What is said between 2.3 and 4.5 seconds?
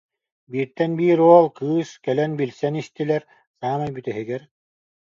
билсэн истилэр, саамай бүтэһигэр: